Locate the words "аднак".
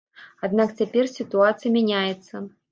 0.47-0.73